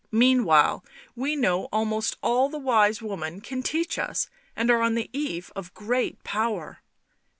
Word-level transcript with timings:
"Meanwhile— 0.25 0.83
we 1.23 1.35
know 1.35 1.65
almost 1.65 2.17
all 2.23 2.49
the 2.49 2.57
wise 2.57 3.03
woman 3.03 3.39
can 3.39 3.61
teach 3.61 3.99
us, 3.99 4.31
and 4.55 4.71
are 4.71 4.81
on 4.81 4.95
the 4.95 5.11
eve 5.13 5.51
of 5.55 5.75
great 5.75 6.23
power. 6.23 6.79